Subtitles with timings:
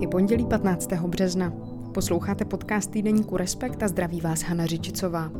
[0.00, 0.92] Je pondělí 15.
[0.92, 1.52] března.
[1.94, 5.30] Posloucháte podcast týdeníku Respekt a zdraví vás Hana Řičicová.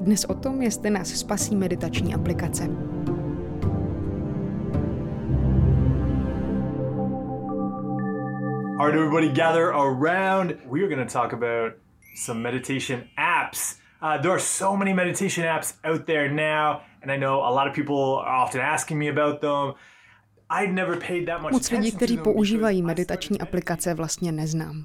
[0.00, 2.64] Dnes o tom, jestli nás spasí meditační aplikace.
[8.78, 10.52] All right, everybody, gather around.
[10.70, 11.72] We are going to talk about
[12.16, 13.78] some meditation apps.
[14.02, 17.68] Uh, there are so many meditation apps out there now, and I know a lot
[17.68, 19.74] of people are often asking me about them.
[21.52, 24.84] Moc lidí, kteří používají meditační aplikace, vlastně neznám.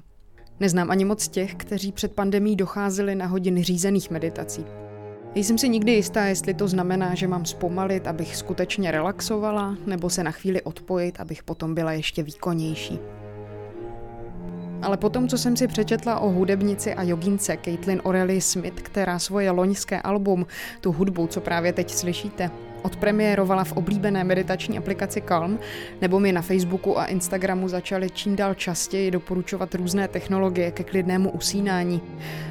[0.60, 4.64] Neznám ani moc těch, kteří před pandemí docházeli na hodiny řízených meditací.
[5.34, 10.24] Jsem si nikdy jistá, jestli to znamená, že mám zpomalit, abych skutečně relaxovala, nebo se
[10.24, 12.98] na chvíli odpojit, abych potom byla ještě výkonnější.
[14.82, 19.50] Ale potom, co jsem si přečetla o hudebnici a jogince Caitlin O'Reilly Smith, která svoje
[19.50, 20.46] loňské album,
[20.80, 22.50] tu hudbu, co právě teď slyšíte,
[22.82, 25.58] odpremiérovala v oblíbené meditační aplikaci Calm,
[26.00, 31.30] nebo mi na Facebooku a Instagramu začaly čím dál častěji doporučovat různé technologie ke klidnému
[31.30, 32.02] usínání.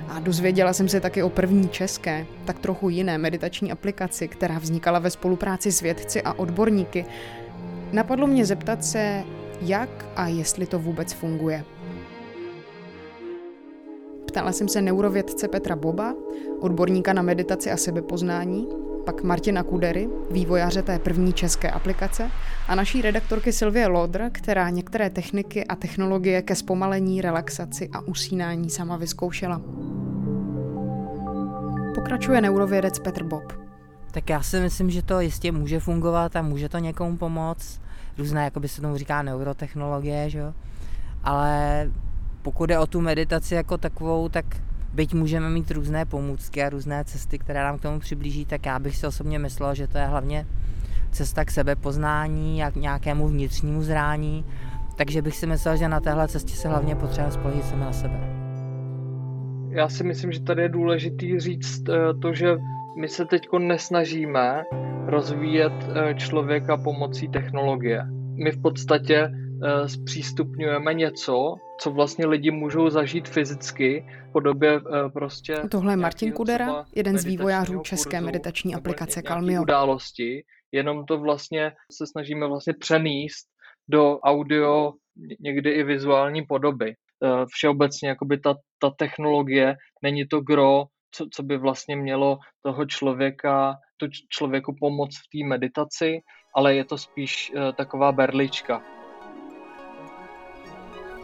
[0.09, 4.99] A dozvěděla jsem se taky o první české, tak trochu jiné meditační aplikaci, která vznikala
[4.99, 7.05] ve spolupráci s vědci a odborníky.
[7.91, 9.23] Napadlo mě zeptat se,
[9.61, 11.64] jak a jestli to vůbec funguje.
[14.27, 16.16] Ptala jsem se neurovědce Petra Boba,
[16.59, 18.67] odborníka na meditaci a sebepoznání,
[19.11, 22.31] pak Martina Kudery, vývojáře té první české aplikace,
[22.67, 28.69] a naší redaktorky Silvie Lodr, která některé techniky a technologie ke zpomalení, relaxaci a usínání
[28.69, 29.61] sama vyzkoušela.
[31.95, 33.53] Pokračuje neurovědec Petr Bob.
[34.11, 37.81] Tak já si myslím, že to jistě může fungovat a může to někomu pomoct.
[38.17, 40.53] Různé, jako by se tomu říká, neurotechnologie, že jo?
[41.23, 41.87] Ale
[42.41, 44.45] pokud je o tu meditaci jako takovou, tak
[44.93, 48.79] byť můžeme mít různé pomůcky a různé cesty, které nám k tomu přiblíží, tak já
[48.79, 50.45] bych si osobně myslel, že to je hlavně
[51.11, 54.45] cesta k sebepoznání a k nějakému vnitřnímu zrání,
[54.97, 58.39] takže bych si myslel, že na téhle cestě se hlavně potřeba spolehit sami na sebe.
[59.69, 62.57] Já si myslím, že tady je důležitý říct eh, to, že
[62.99, 64.64] my se teď nesnažíme
[65.05, 68.05] rozvíjet eh, člověka pomocí technologie.
[68.43, 69.31] My v podstatě
[69.87, 75.61] zpřístupňujeme něco, co vlastně lidi můžou zažít fyzicky v podobě eh, prostě...
[75.71, 79.61] Tohle je Martin Kudera, jeden z vývojářů české meditační aplikace Calmio.
[79.61, 83.45] Události, jenom to vlastně se snažíme vlastně přenést
[83.89, 84.93] do audio,
[85.39, 86.93] někdy i vizuální podoby.
[87.23, 92.86] Eh, všeobecně jakoby ta, ta technologie není to gro, co, co by vlastně mělo toho
[92.86, 96.20] člověka, tu člověku pomoct v té meditaci,
[96.55, 98.98] ale je to spíš taková berlička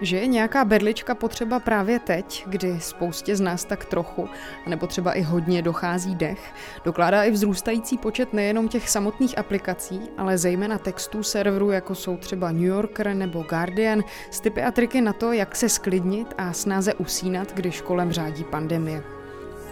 [0.01, 4.29] že je nějaká berlička potřeba právě teď, kdy spoustě z nás tak trochu,
[4.67, 6.53] nebo třeba i hodně dochází dech,
[6.85, 12.51] dokládá i vzrůstající počet nejenom těch samotných aplikací, ale zejména textů serverů, jako jsou třeba
[12.51, 16.94] New Yorker nebo Guardian, s typy a triky na to, jak se sklidnit a snáze
[16.94, 19.03] usínat, když kolem řádí pandemie.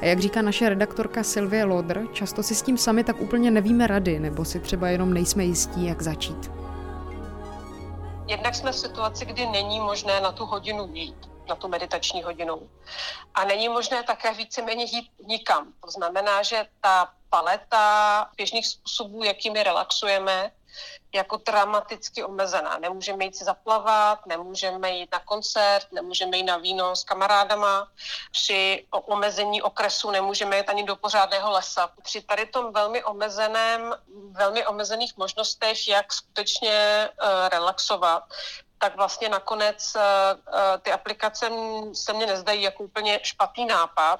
[0.02, 3.88] A jak říká naše redaktorka Sylvie Lodr, často si s tím sami tak úplně nevíme
[3.88, 6.52] rady, nebo si třeba jenom nejsme jistí, jak začít.
[8.28, 11.18] Jednak jsme v situaci, kdy není možné na tu hodinu jít,
[11.50, 12.70] na tu meditační hodinu.
[13.34, 15.74] A není možné také víceméně jít nikam.
[15.86, 20.52] To znamená, že ta paleta běžných způsobů, jakými relaxujeme,
[21.14, 22.78] jako dramaticky omezená.
[22.78, 27.88] Nemůžeme jít si zaplavat, nemůžeme jít na koncert, nemůžeme jít na víno s kamarádama.
[28.32, 31.90] Při omezení okresu nemůžeme jít ani do pořádného lesa.
[32.04, 33.96] Při tady tom velmi omezeném,
[34.32, 38.24] velmi omezených možnostech, jak skutečně uh, relaxovat,
[38.84, 40.02] tak vlastně nakonec uh,
[40.82, 41.50] ty aplikace
[41.94, 44.20] se mně nezdají jako úplně špatný nápad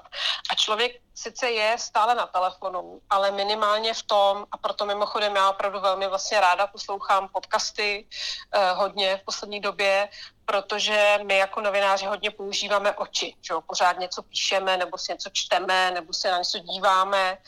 [0.50, 5.50] a člověk sice je stále na telefonu, ale minimálně v tom, a proto mimochodem já
[5.50, 10.08] opravdu velmi vlastně ráda poslouchám podcasty uh, hodně v poslední době,
[10.44, 13.60] protože my jako novináři hodně používáme oči, že jo?
[13.60, 17.38] pořád něco píšeme, nebo si něco čteme, nebo se na něco díváme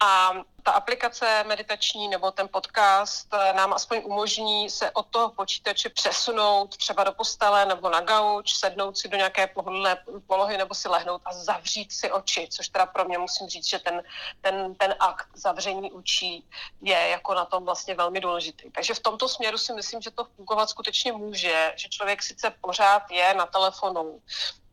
[0.00, 0.32] a
[0.62, 6.76] ta aplikace meditační nebo ten podcast eh, nám aspoň umožní se od toho počítače přesunout
[6.76, 9.96] třeba do postele nebo na gauč, sednout si do nějaké pohodlné
[10.26, 13.78] polohy nebo si lehnout a zavřít si oči, což teda pro mě musím říct, že
[13.78, 14.02] ten,
[14.40, 16.44] ten, ten akt zavření očí
[16.82, 18.70] je jako na tom vlastně velmi důležitý.
[18.70, 23.10] Takže v tomto směru si myslím, že to fungovat skutečně může, že člověk sice pořád
[23.10, 24.20] je na telefonu,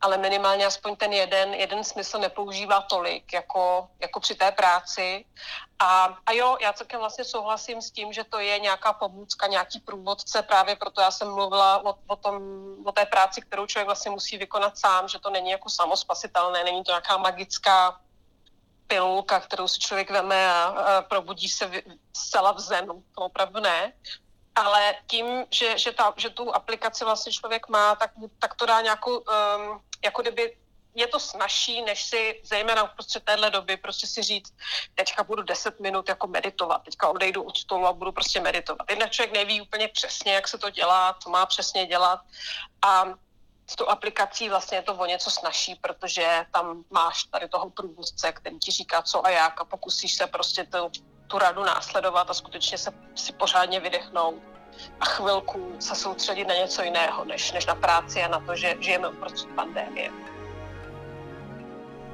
[0.01, 5.25] ale minimálně aspoň ten jeden, jeden smysl nepoužívá tolik jako, jako při té práci.
[5.80, 9.80] A, a jo, já celkem vlastně souhlasím s tím, že to je nějaká pomůcka, nějaký
[9.80, 12.42] průvodce, právě proto já jsem mluvila o, o, tom,
[12.86, 16.83] o té práci, kterou člověk vlastně musí vykonat sám, že to není jako samospasitelné, není
[16.83, 18.00] to nějaká magická
[18.88, 21.71] pilulka, kterou si člověk veme a, a probudí se
[22.18, 23.03] zcela v zenu.
[23.15, 23.94] To opravdu ne.
[24.56, 28.81] Ale tím, že, že, ta, že tu aplikaci vlastně člověk má, tak, tak to dá
[28.81, 30.57] nějakou, um, jako kdyby
[30.96, 34.54] je to snažší, než si zejména uprostřed téhle doby prostě si říct,
[34.96, 38.90] teďka budu 10 minut jako meditovat, teďka odejdu od stolu a budu prostě meditovat.
[38.90, 42.19] Jednak člověk neví úplně přesně, jak se to dělá, co má přesně dělat
[42.81, 43.06] a
[43.68, 48.31] s tou aplikací vlastně je to o něco snažší, protože tam máš tady toho průvodce,
[48.31, 50.92] který ti říká co a jak a pokusíš se prostě tu,
[51.27, 54.36] tu radu následovat a skutečně se si pořádně vydechnout
[55.00, 58.75] a chvilku se soustředit na něco jiného, než, než na práci a na to, že
[58.80, 60.10] žijeme uprostřed pandémie.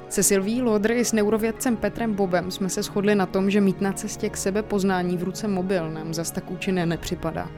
[0.08, 3.80] Se Silví Lodry i s neurovědcem Petrem Bobem jsme se shodli na tom, že mít
[3.80, 7.48] na cestě k sebe poznání v ruce mobil nám zas tak účinné nepřipadá.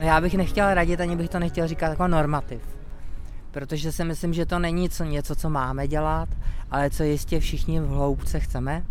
[0.00, 2.62] Já bych nechtěl radit, ani bych to nechtěl říkat jako normativ.
[3.50, 6.28] Protože si myslím, že to není co, něco, co máme dělat,
[6.70, 8.84] ale co jistě všichni v hloubce chceme.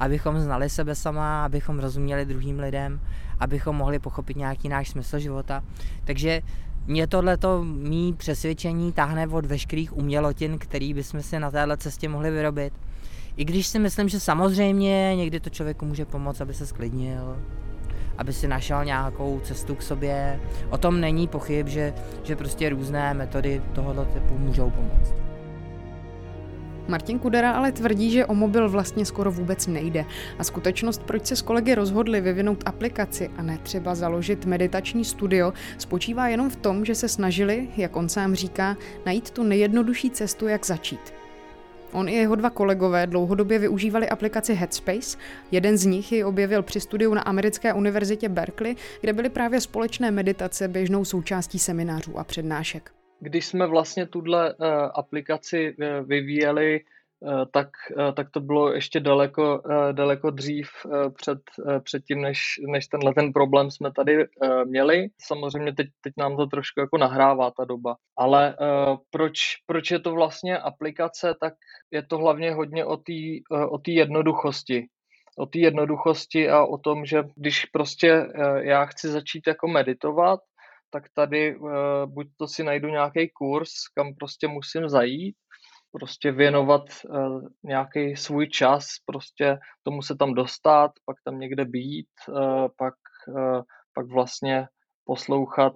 [0.00, 3.00] Abychom znali sebe sama, abychom rozuměli druhým lidem,
[3.38, 5.62] abychom mohli pochopit nějaký náš smysl života.
[6.04, 6.42] Takže
[6.86, 12.30] mě tohleto mý přesvědčení táhne od veškerých umělotin, který bychom si na téhle cestě mohli
[12.30, 12.72] vyrobit.
[13.36, 17.36] I když si myslím, že samozřejmě někdy to člověku může pomoct, aby se sklidnil,
[18.18, 20.40] aby si našel nějakou cestu k sobě.
[20.70, 25.14] O tom není pochyb, že, že prostě různé metody tohoto typu můžou pomoct.
[26.88, 30.04] Martin Kudera ale tvrdí, že o mobil vlastně skoro vůbec nejde.
[30.38, 35.52] A skutečnost, proč se s kolegy rozhodli vyvinout aplikaci a ne třeba založit meditační studio,
[35.78, 38.76] spočívá jenom v tom, že se snažili, jak on sám říká,
[39.06, 41.14] najít tu nejjednodušší cestu, jak začít.
[41.92, 45.18] On i jeho dva kolegové dlouhodobě využívali aplikaci Headspace.
[45.50, 50.10] Jeden z nich ji objevil při studiu na americké univerzitě Berkeley, kde byly právě společné
[50.10, 56.80] meditace běžnou součástí seminářů a přednášek když jsme vlastně tuhle uh, aplikaci uh, vyvíjeli,
[57.20, 57.68] uh, tak,
[58.16, 60.68] tak to bylo ještě daleko, daleko dřív
[61.16, 61.38] před,
[61.84, 62.38] před tím, než,
[62.72, 64.26] než tenhle ten problém jsme tady
[64.64, 65.08] měli.
[65.20, 67.96] Samozřejmě teď, teď nám to trošku jako nahrává ta doba.
[68.18, 68.56] Ale
[69.10, 71.54] proč, proč je to vlastně aplikace, tak
[71.90, 73.12] je to hlavně hodně o té
[73.70, 74.86] o jednoduchosti
[75.38, 78.26] o té jednoduchosti a o tom, že když prostě
[78.60, 80.40] já chci začít jako meditovat,
[80.92, 81.70] tak tady uh,
[82.06, 85.36] buď to si najdu nějaký kurz, kam prostě musím zajít,
[85.92, 92.08] prostě věnovat uh, nějaký svůj čas, prostě tomu se tam dostat, pak tam někde být,
[92.28, 92.94] uh, pak,
[93.94, 94.66] pak vlastně
[95.04, 95.74] poslouchat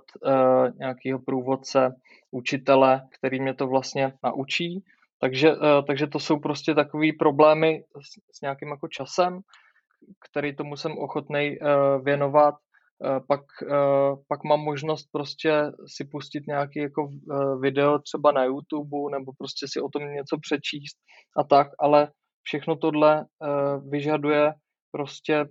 [0.79, 1.95] nějakého průvodce,
[2.31, 4.85] učitele, který mě to vlastně naučí.
[5.21, 5.53] Takže,
[5.87, 9.41] takže to jsou prostě takové problémy s, s nějakým jako časem,
[10.31, 12.66] který tomu jsem ochotný uh, věnovat Eh,
[13.29, 19.11] pak, eh, pak mám možnost prostě si pustit nějaký jako eh, video třeba na YouTube
[19.11, 20.97] nebo prostě si o tom něco přečíst
[21.37, 22.11] a tak, ale
[22.43, 23.27] všechno tohle
[23.89, 24.53] vyžaduje
[24.93, 25.47] prostě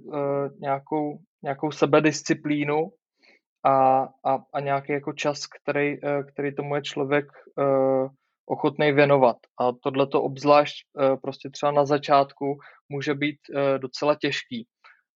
[0.59, 2.89] nějakou, nějakou sebedisciplínu
[3.65, 5.97] a, a, a nějaký jako čas, který,
[6.31, 7.25] který tomu je člověk
[8.45, 9.37] ochotný věnovat.
[9.59, 10.75] A tohle to obzvlášť
[11.21, 12.57] prostě třeba na začátku
[12.89, 13.39] může být
[13.77, 14.67] docela těžký.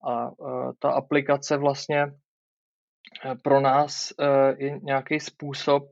[0.04, 0.30] A
[0.78, 5.82] ta aplikace vlastně eh, pro nás eh, je nějaký způsob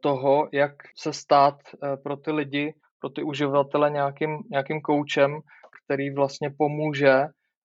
[0.00, 1.54] toho, jak se stát
[2.02, 5.40] pro ty lidi, pro ty uživatele nějakým, nějakým koučem,
[5.84, 7.12] který vlastně pomůže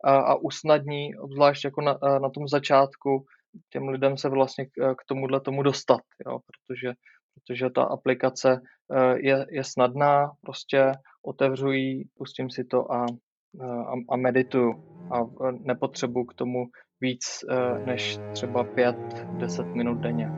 [0.04, 3.26] a, usnadní, obzvlášť jako na, na tom začátku,
[3.70, 6.94] těm lidem se vlastně k, k tomuhle tomu dostat, jo, protože,
[7.34, 8.62] protože ta aplikace
[9.16, 10.92] je, je snadná, prostě
[11.26, 13.06] otevřu ji, pustím si to a,
[13.62, 14.74] a, a medituju
[15.12, 15.28] a
[15.64, 16.66] nepotřebuji k tomu
[17.02, 20.32] víc eh, než třeba 5-10 minut denně.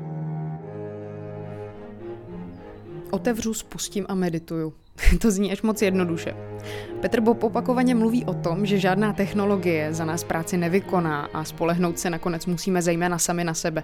[3.12, 4.74] Otevřu, spustím a medituju.
[5.22, 6.36] to zní až moc jednoduše.
[7.02, 12.00] Petr Bob opakovaně mluví o tom, že žádná technologie za nás práci nevykoná a spolehnout
[12.00, 13.84] se nakonec musíme zejména sami na sebe.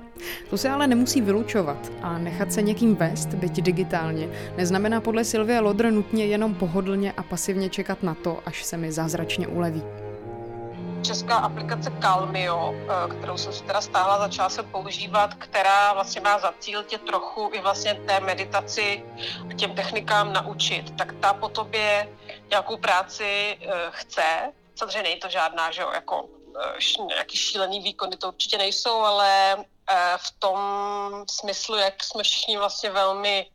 [0.49, 5.59] To se ale nemusí vylučovat a nechat se někým vést, byť digitálně, neznamená podle Silvie
[5.59, 10.06] Lodr nutně jenom pohodlně a pasivně čekat na to, až se mi zázračně uleví
[11.01, 16.39] česká aplikace Calmio, eh, kterou jsem si teda stáhla, začala se používat, která vlastně má
[16.39, 19.03] za cíl tě trochu i vlastně té meditaci
[19.49, 22.09] a těm technikám naučit, tak ta po tobě
[22.49, 24.53] nějakou práci eh, chce.
[24.75, 26.29] Samozřejmě není to žádná, že jo, jako
[26.61, 29.55] eh, nějaký šílený výkony, to určitě nejsou, ale
[30.17, 30.59] v tom
[31.29, 33.49] smyslu, jak jsme všichni vlastně velmi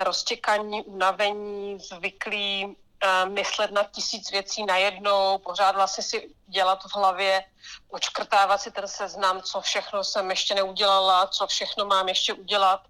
[0.00, 2.76] roztěkaní, unavení, zvyklí
[3.24, 7.44] myslet na tisíc věcí najednou, pořád vlastně si dělat v hlavě,
[7.88, 12.80] očkrtávat si ten seznam, co všechno jsem ještě neudělala, co všechno mám ještě udělat,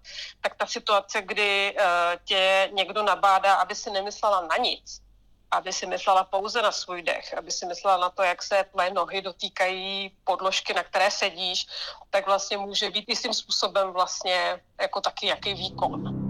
[0.41, 1.85] tak ta situace, kdy uh,
[2.25, 5.01] tě někdo nabádá, aby si nemyslela na nic,
[5.51, 8.93] aby si myslela pouze na svůj dech, aby si myslela na to, jak se tvoje
[8.93, 11.67] nohy dotýkají podložky, na které sedíš,
[12.09, 16.26] tak vlastně může být jistým způsobem vlastně jako taky jaký výkon.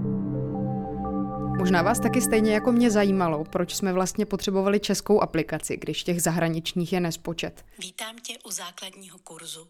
[1.58, 6.22] Možná vás taky stejně jako mě zajímalo, proč jsme vlastně potřebovali českou aplikaci, když těch
[6.22, 7.66] zahraničních je nespočet.
[7.80, 9.68] Vítám tě u základního kurzu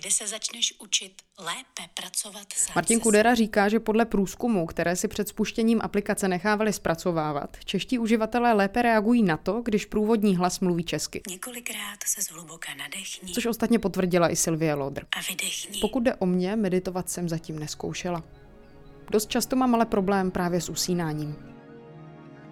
[0.00, 5.08] kde se začneš učit lépe pracovat sám Martin Kudera říká, že podle průzkumu, které si
[5.08, 10.84] před spuštěním aplikace nechávali zpracovávat, čeští uživatelé lépe reagují na to, když průvodní hlas mluví
[10.84, 11.22] česky.
[11.28, 13.32] Několikrát se zhluboka nadechni.
[13.32, 15.06] Což ostatně potvrdila i Sylvie Lodr.
[15.16, 15.80] A vydechni.
[15.80, 18.22] Pokud jde o mě, meditovat jsem zatím neskoušela.
[19.10, 21.56] Dost často mám ale problém právě s usínáním.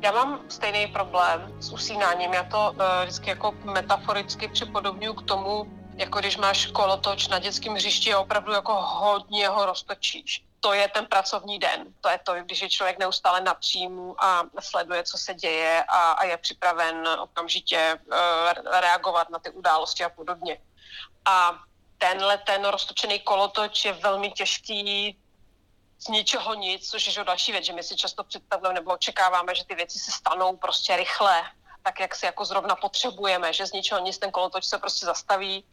[0.00, 2.32] Já mám stejný problém s usínáním.
[2.32, 5.64] Já to uh, vždycky jako metaforicky připodobňuji k tomu,
[5.96, 10.44] jako když máš kolotoč na dětském hřišti a opravdu jako hodně ho roztočíš.
[10.60, 11.84] To je ten pracovní den.
[12.00, 16.10] To je to, když je člověk neustále na příjmu a sleduje, co se děje a,
[16.10, 20.58] a je připraven okamžitě uh, reagovat na ty události a podobně.
[21.24, 21.58] A
[21.98, 25.16] tenhle ten roztočený kolotoč je velmi těžký
[26.04, 29.64] z ničeho nic, což je další věc, že my si často představujeme nebo očekáváme, že
[29.64, 31.44] ty věci se stanou prostě rychle
[31.84, 35.64] tak, jak si jako zrovna potřebujeme, že z ničeho nic ten kolotoč se prostě zastaví,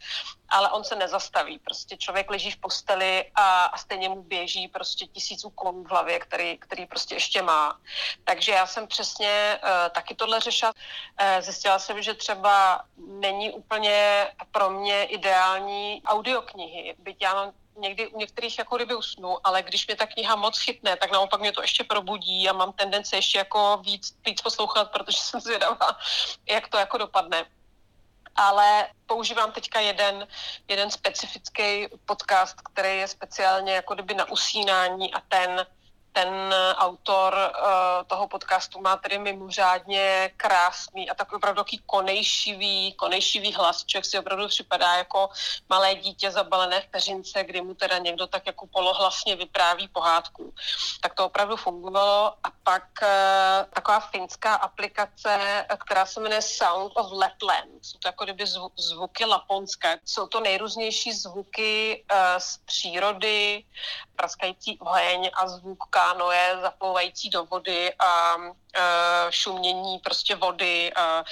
[0.50, 1.60] ale on se nezastaví.
[1.60, 6.20] Prostě člověk leží v posteli a, a stejně mu běží prostě tisíc úkolů v hlavě,
[6.20, 7.80] který, který prostě ještě má.
[8.24, 10.74] Takže já jsem přesně uh, taky tohle řešila.
[10.76, 18.08] Uh, zjistila jsem, že třeba není úplně pro mě ideální audioknihy, byť já mám někdy
[18.08, 21.52] u některých jako kdyby usnu, ale když mě ta kniha moc chytne, tak naopak mě
[21.52, 25.98] to ještě probudí a mám tendenci ještě jako víc, víc poslouchat, protože jsem zvědavá,
[26.50, 27.46] jak to jako dopadne.
[28.36, 30.28] Ale používám teďka jeden,
[30.68, 35.66] jeden specifický podcast, který je speciálně jako kdyby na usínání a ten
[36.14, 43.54] ten autor uh, toho podcastu má tedy mimořádně krásný a takový opravdu takový konejšivý, konejšivý
[43.54, 43.86] hlas.
[43.86, 45.30] Člověk si opravdu připadá jako
[45.70, 50.54] malé dítě zabalené v peřince, kdy mu teda někdo tak jako polohlasně vypráví pohádku.
[51.02, 52.34] Tak to opravdu fungovalo.
[52.44, 53.08] A pak uh,
[53.74, 57.86] taková finská aplikace, která se jmenuje Sound of Lapland.
[57.86, 60.00] Jsou to jako kdyby zvu, zvuky laponské.
[60.06, 63.64] Jsou to nejrůznější zvuky uh, z přírody,
[64.16, 68.82] praskající oheň a zvuk kánoje zaplouvající do vody a e,
[69.30, 71.24] šumění prostě vody a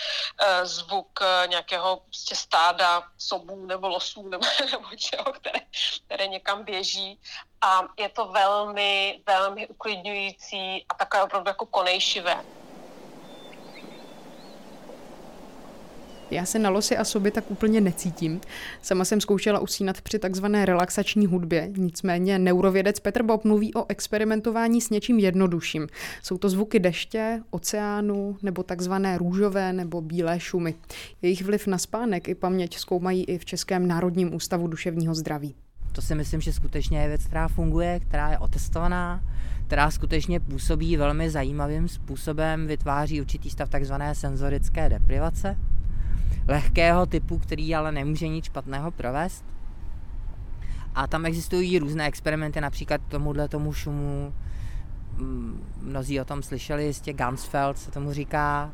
[0.41, 5.59] e, zvuk e, nějakého prostě stáda sobů nebo losů nebo, nebo čeho, které,
[6.05, 7.19] které někam běží.
[7.61, 12.45] A je to velmi, velmi uklidňující a takové opravdu jako konejšivé.
[16.31, 18.41] Já se na losy a sobě tak úplně necítím.
[18.81, 24.81] Sama jsem zkoušela usínat při takzvané relaxační hudbě, nicméně neurovědec Petr Bob mluví o experimentování
[24.81, 25.87] s něčím jednodušším.
[26.23, 30.75] Jsou to zvuky deště, oceánu nebo takzvané růžové nebo bílé šumy.
[31.21, 35.55] Jejich vliv na spánek i paměť zkoumají i v Českém národním ústavu duševního zdraví.
[35.91, 39.21] To si myslím, že skutečně je věc, která funguje, která je otestovaná,
[39.67, 45.57] která skutečně působí velmi zajímavým způsobem, vytváří určitý stav takzvané senzorické deprivace,
[46.49, 49.45] lehkého typu, který ale nemůže nic špatného provést.
[50.95, 54.33] A tam existují různé experimenty, například tomuhle tomu šumu,
[55.17, 58.71] mm, mnozí o tom slyšeli, jistě Gansfeld se tomu říká,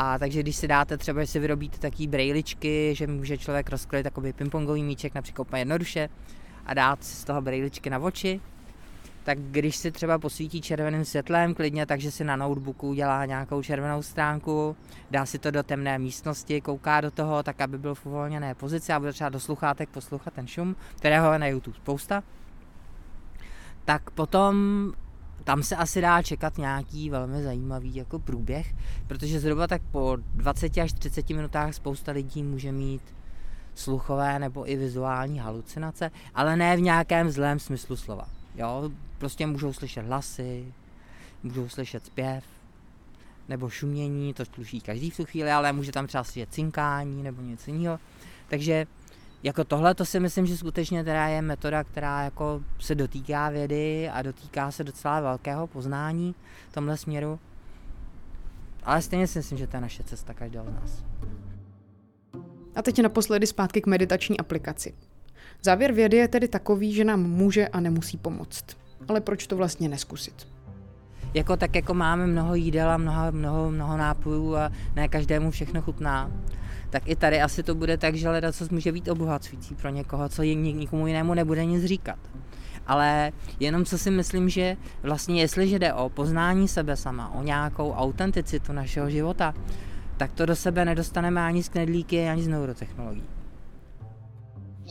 [0.00, 4.04] a takže když si dáte třeba, že si vyrobíte takové brejličky, že může člověk rozkryt
[4.04, 6.08] takový pingpongový míček například úplně jednoduše
[6.66, 8.40] a dát si z toho brejličky na oči,
[9.28, 14.02] tak když si třeba posvítí červeným světlem klidně, takže si na notebooku udělá nějakou červenou
[14.02, 14.76] stránku,
[15.10, 18.92] dá si to do temné místnosti, kouká do toho, tak aby byl v uvolněné pozici
[18.92, 22.22] a bude třeba do sluchátek poslouchat ten šum, kterého je na YouTube spousta,
[23.84, 24.56] tak potom
[25.44, 28.74] tam se asi dá čekat nějaký velmi zajímavý jako průběh,
[29.06, 33.02] protože zhruba tak po 20 až 30 minutách spousta lidí může mít
[33.74, 38.28] sluchové nebo i vizuální halucinace, ale ne v nějakém zlém smyslu slova.
[38.54, 40.72] Jo, prostě můžou slyšet hlasy,
[41.42, 42.44] můžou slyšet zpěv,
[43.48, 47.42] nebo šumění, to sluší každý v tu chvíli, ale může tam třeba slyšet cinkání nebo
[47.42, 47.98] něco jiného.
[48.48, 48.86] Takže
[49.42, 54.08] jako tohle to si myslím, že skutečně teda je metoda, která jako se dotýká vědy
[54.08, 56.34] a dotýká se docela velkého poznání
[56.70, 57.38] v tomhle směru.
[58.82, 61.04] Ale stejně si myslím, že to je naše cesta každého z nás.
[62.74, 64.94] A teď naposledy zpátky k meditační aplikaci.
[65.62, 68.87] Závěr vědy je tedy takový, že nám může a nemusí pomoct.
[69.08, 70.48] Ale proč to vlastně neskusit?
[71.34, 75.82] Jako tak jako máme mnoho jídel a mnoho, mnoho, mnoho nápojů a ne každému všechno
[75.82, 76.30] chutná,
[76.90, 80.28] tak i tady asi to bude tak, že leda co může být obohacující pro někoho,
[80.28, 82.18] co nikomu jinému nebude nic říkat.
[82.86, 87.92] ale jenom co si myslím, že vlastně jestliže jde o poznání sebe sama, o nějakou
[87.92, 89.54] autenticitu našeho života,
[90.16, 93.37] tak to do sebe nedostaneme ani z knedlíky, ani z neurotechnologií.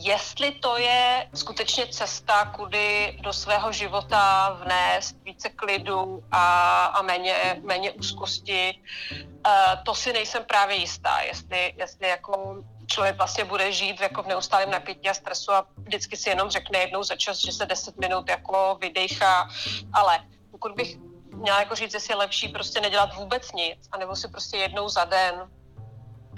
[0.00, 7.60] Jestli to je skutečně cesta, kudy do svého života vnést více klidu a, a méně,
[7.64, 11.20] méně úzkosti, uh, to si nejsem právě jistá.
[11.20, 16.16] Jestli, jestli jako člověk vlastně bude žít jako v neustálém napětí a stresu a vždycky
[16.16, 19.48] si jenom řekne jednou za čas, že se 10 minut jako vydechá,
[19.92, 20.96] ale pokud bych
[21.34, 25.04] měla jako říct, jestli je lepší prostě nedělat vůbec nic, anebo si prostě jednou za
[25.04, 25.34] den,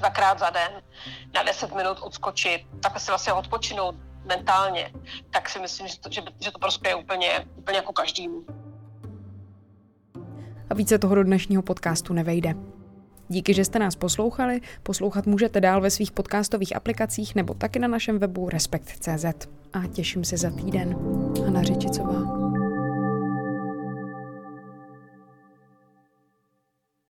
[0.00, 0.73] dvakrát za den,
[1.35, 4.92] na 10 minut odskočit, tak si vlastně odpočinout mentálně,
[5.30, 8.45] tak si myslím, že to, že, že to prostě je úplně, úplně jako každým.
[10.71, 12.54] A více toho do dnešního podcastu nevejde.
[13.28, 14.61] Díky, že jste nás poslouchali.
[14.83, 19.49] Poslouchat můžete dál ve svých podcastových aplikacích nebo taky na našem webu respekt.cz.
[19.73, 20.97] A těším se za týden.
[21.45, 22.50] Hana Řičicová.